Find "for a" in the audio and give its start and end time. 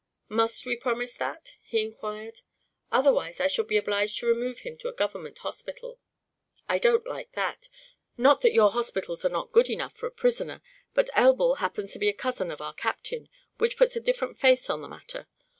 9.93-10.11